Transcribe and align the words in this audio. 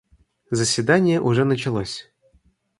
Заседание 0.49 1.21
уже 1.21 1.45
началось. 1.45 2.11